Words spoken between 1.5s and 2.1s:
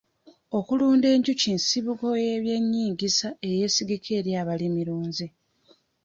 nsibuko